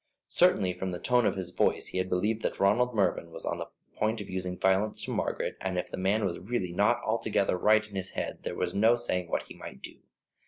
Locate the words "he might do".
9.43-9.99